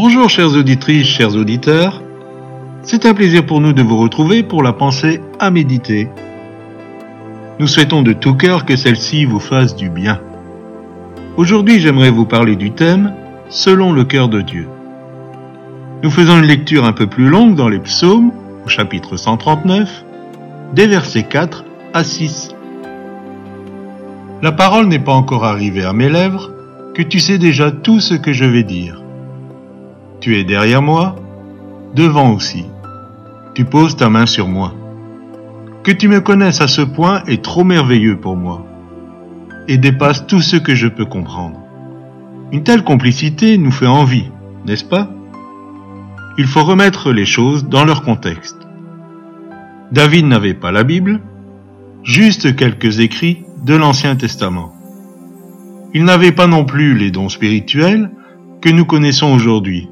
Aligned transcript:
Bonjour 0.00 0.30
chères 0.30 0.54
auditrices, 0.54 1.08
chers 1.08 1.34
auditeurs. 1.34 2.00
C'est 2.82 3.04
un 3.04 3.14
plaisir 3.14 3.44
pour 3.44 3.60
nous 3.60 3.72
de 3.72 3.82
vous 3.82 3.96
retrouver 3.96 4.44
pour 4.44 4.62
la 4.62 4.72
pensée 4.72 5.20
à 5.40 5.50
méditer. 5.50 6.06
Nous 7.58 7.66
souhaitons 7.66 8.02
de 8.02 8.12
tout 8.12 8.34
cœur 8.34 8.64
que 8.64 8.76
celle-ci 8.76 9.24
vous 9.24 9.40
fasse 9.40 9.74
du 9.74 9.90
bien. 9.90 10.20
Aujourd'hui 11.36 11.80
j'aimerais 11.80 12.12
vous 12.12 12.26
parler 12.26 12.54
du 12.54 12.70
thème 12.70 13.12
Selon 13.48 13.92
le 13.92 14.04
cœur 14.04 14.28
de 14.28 14.40
Dieu. 14.40 14.68
Nous 16.04 16.10
faisons 16.10 16.38
une 16.38 16.46
lecture 16.46 16.84
un 16.84 16.92
peu 16.92 17.08
plus 17.08 17.28
longue 17.28 17.56
dans 17.56 17.68
les 17.68 17.80
psaumes, 17.80 18.30
au 18.64 18.68
chapitre 18.68 19.16
139, 19.16 20.04
des 20.74 20.86
versets 20.86 21.24
4 21.24 21.64
à 21.92 22.04
6. 22.04 22.54
La 24.42 24.52
parole 24.52 24.86
n'est 24.86 25.00
pas 25.00 25.14
encore 25.14 25.44
arrivée 25.44 25.82
à 25.82 25.92
mes 25.92 26.08
lèvres, 26.08 26.52
que 26.94 27.02
tu 27.02 27.18
sais 27.18 27.38
déjà 27.38 27.72
tout 27.72 27.98
ce 27.98 28.14
que 28.14 28.32
je 28.32 28.44
vais 28.44 28.62
dire. 28.62 29.02
Tu 30.20 30.36
es 30.36 30.44
derrière 30.44 30.82
moi, 30.82 31.16
devant 31.94 32.32
aussi. 32.32 32.64
Tu 33.54 33.64
poses 33.64 33.96
ta 33.96 34.08
main 34.08 34.26
sur 34.26 34.48
moi. 34.48 34.74
Que 35.84 35.92
tu 35.92 36.08
me 36.08 36.20
connaisses 36.20 36.60
à 36.60 36.68
ce 36.68 36.82
point 36.82 37.22
est 37.26 37.42
trop 37.42 37.64
merveilleux 37.64 38.18
pour 38.18 38.36
moi 38.36 38.66
et 39.68 39.78
dépasse 39.78 40.26
tout 40.26 40.40
ce 40.40 40.56
que 40.56 40.74
je 40.74 40.88
peux 40.88 41.04
comprendre. 41.04 41.60
Une 42.50 42.64
telle 42.64 42.82
complicité 42.82 43.58
nous 43.58 43.70
fait 43.70 43.86
envie, 43.86 44.30
n'est-ce 44.66 44.84
pas? 44.84 45.10
Il 46.36 46.46
faut 46.46 46.64
remettre 46.64 47.12
les 47.12 47.26
choses 47.26 47.68
dans 47.68 47.84
leur 47.84 48.02
contexte. 48.02 48.56
David 49.92 50.26
n'avait 50.26 50.54
pas 50.54 50.72
la 50.72 50.84
Bible, 50.84 51.20
juste 52.02 52.56
quelques 52.56 53.00
écrits 53.00 53.44
de 53.64 53.74
l'Ancien 53.74 54.16
Testament. 54.16 54.72
Il 55.94 56.04
n'avait 56.04 56.32
pas 56.32 56.46
non 56.46 56.64
plus 56.64 56.94
les 56.94 57.10
dons 57.10 57.28
spirituels 57.28 58.10
que 58.60 58.68
nous 58.68 58.84
connaissons 58.84 59.32
aujourd'hui. 59.32 59.88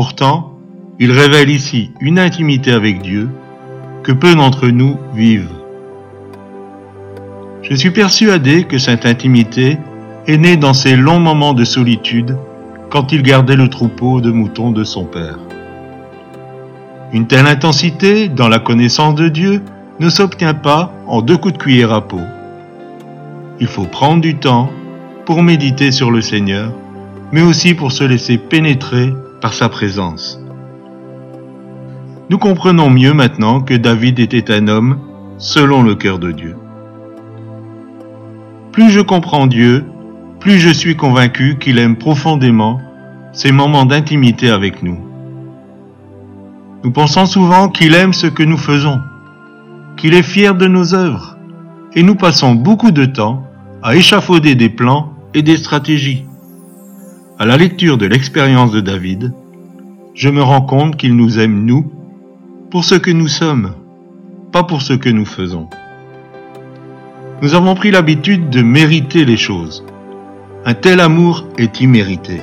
Pourtant, 0.00 0.54
il 0.98 1.12
révèle 1.12 1.50
ici 1.50 1.90
une 2.00 2.18
intimité 2.18 2.72
avec 2.72 3.02
Dieu 3.02 3.28
que 4.02 4.12
peu 4.12 4.34
d'entre 4.34 4.68
nous 4.68 4.96
vivent. 5.14 5.52
Je 7.60 7.74
suis 7.74 7.90
persuadé 7.90 8.64
que 8.64 8.78
cette 8.78 9.04
intimité 9.04 9.76
est 10.26 10.38
née 10.38 10.56
dans 10.56 10.72
ces 10.72 10.96
longs 10.96 11.20
moments 11.20 11.52
de 11.52 11.64
solitude 11.64 12.34
quand 12.88 13.12
il 13.12 13.22
gardait 13.22 13.56
le 13.56 13.68
troupeau 13.68 14.22
de 14.22 14.30
moutons 14.30 14.70
de 14.70 14.84
son 14.84 15.04
père. 15.04 15.38
Une 17.12 17.26
telle 17.26 17.46
intensité 17.46 18.30
dans 18.30 18.48
la 18.48 18.58
connaissance 18.58 19.16
de 19.16 19.28
Dieu 19.28 19.60
ne 19.98 20.08
s'obtient 20.08 20.54
pas 20.54 20.94
en 21.08 21.20
deux 21.20 21.36
coups 21.36 21.52
de 21.52 21.58
cuillère 21.58 21.92
à 21.92 22.08
peau. 22.08 22.22
Il 23.60 23.66
faut 23.66 23.84
prendre 23.84 24.22
du 24.22 24.36
temps 24.36 24.70
pour 25.26 25.42
méditer 25.42 25.92
sur 25.92 26.10
le 26.10 26.22
Seigneur, 26.22 26.72
mais 27.32 27.42
aussi 27.42 27.74
pour 27.74 27.92
se 27.92 28.04
laisser 28.04 28.38
pénétrer 28.38 29.12
par 29.40 29.54
sa 29.54 29.68
présence. 29.68 30.40
Nous 32.28 32.38
comprenons 32.38 32.90
mieux 32.90 33.12
maintenant 33.12 33.60
que 33.60 33.74
David 33.74 34.20
était 34.20 34.52
un 34.52 34.68
homme 34.68 34.98
selon 35.38 35.82
le 35.82 35.94
cœur 35.94 36.18
de 36.18 36.30
Dieu. 36.30 36.56
Plus 38.72 38.90
je 38.90 39.00
comprends 39.00 39.46
Dieu, 39.46 39.84
plus 40.38 40.58
je 40.58 40.70
suis 40.70 40.96
convaincu 40.96 41.56
qu'il 41.58 41.78
aime 41.78 41.96
profondément 41.96 42.80
ces 43.32 43.52
moments 43.52 43.84
d'intimité 43.84 44.50
avec 44.50 44.82
nous. 44.82 44.98
Nous 46.84 46.92
pensons 46.92 47.26
souvent 47.26 47.68
qu'il 47.68 47.94
aime 47.94 48.12
ce 48.12 48.26
que 48.26 48.42
nous 48.42 48.56
faisons, 48.56 49.00
qu'il 49.96 50.14
est 50.14 50.22
fier 50.22 50.54
de 50.54 50.66
nos 50.66 50.94
œuvres, 50.94 51.36
et 51.94 52.02
nous 52.02 52.14
passons 52.14 52.54
beaucoup 52.54 52.90
de 52.90 53.04
temps 53.04 53.44
à 53.82 53.96
échafauder 53.96 54.54
des 54.54 54.70
plans 54.70 55.12
et 55.34 55.42
des 55.42 55.56
stratégies. 55.56 56.24
À 57.40 57.46
la 57.46 57.56
lecture 57.56 57.98
de 57.98 58.06
l'expérience 58.06 58.70
de 58.70 58.80
David, 58.80 59.32
je 60.14 60.28
me 60.28 60.42
rends 60.42 60.60
compte 60.60 60.96
qu'il 60.96 61.16
nous 61.16 61.40
aime, 61.40 61.64
nous, 61.64 61.90
pour 62.70 62.84
ce 62.84 62.94
que 62.94 63.10
nous 63.10 63.26
sommes, 63.26 63.72
pas 64.52 64.62
pour 64.62 64.82
ce 64.82 64.92
que 64.92 65.08
nous 65.08 65.24
faisons. 65.24 65.66
Nous 67.42 67.54
avons 67.54 67.74
pris 67.74 67.90
l'habitude 67.90 68.50
de 68.50 68.62
mériter 68.62 69.24
les 69.24 69.36
choses. 69.36 69.82
Un 70.64 70.74
tel 70.74 71.00
amour 71.00 71.46
est 71.58 71.80
immérité. 71.80 72.40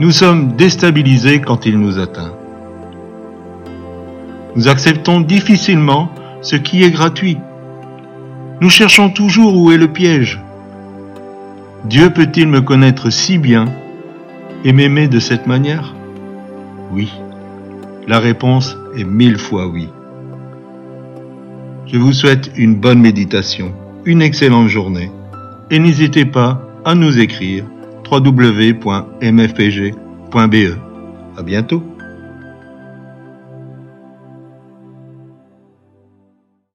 Nous 0.00 0.10
sommes 0.10 0.56
déstabilisés 0.56 1.40
quand 1.40 1.66
il 1.66 1.78
nous 1.78 2.00
atteint. 2.00 2.32
Nous 4.56 4.66
acceptons 4.66 5.20
difficilement 5.20 6.10
ce 6.40 6.56
qui 6.56 6.82
est 6.82 6.90
gratuit 6.90 7.36
nous 8.60 8.70
cherchons 8.70 9.08
toujours 9.08 9.56
où 9.56 9.70
est 9.70 9.76
le 9.76 9.86
piège. 9.86 10.40
Dieu 11.84 12.10
peut-il 12.10 12.48
me 12.48 12.60
connaître 12.60 13.10
si 13.10 13.38
bien 13.38 13.66
et 14.64 14.72
m'aimer 14.72 15.08
de 15.08 15.20
cette 15.20 15.46
manière? 15.46 15.94
Oui. 16.92 17.12
La 18.06 18.18
réponse 18.18 18.76
est 18.96 19.04
mille 19.04 19.38
fois 19.38 19.66
oui. 19.68 19.88
Je 21.86 21.98
vous 21.98 22.12
souhaite 22.12 22.50
une 22.56 22.74
bonne 22.74 23.00
méditation, 23.00 23.72
une 24.04 24.22
excellente 24.22 24.68
journée 24.68 25.10
et 25.70 25.78
n'hésitez 25.78 26.24
pas 26.24 26.60
à 26.84 26.94
nous 26.94 27.18
écrire 27.18 27.64
www.mfpg.be. 28.10 28.78
À 31.36 31.42
bientôt. 31.42 31.82